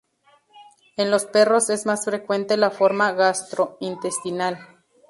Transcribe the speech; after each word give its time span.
En 0.97 1.11
los 1.11 1.25
perros 1.27 1.69
es 1.69 1.85
más 1.85 2.05
frecuente 2.05 2.57
la 2.57 2.71
forma 2.71 3.11
gastrointestinal. 3.11 4.57